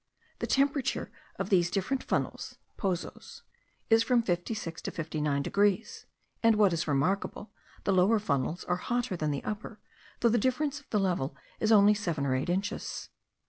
[0.39, 3.43] The temperature of these different funnels (pozos)
[3.91, 6.07] is from 56 to 59 degrees;
[6.41, 7.51] and what is remarkable,
[7.83, 9.79] the lower funnels are hotter than the upper,
[10.21, 13.09] though the difference of the level is only seven or eight inches.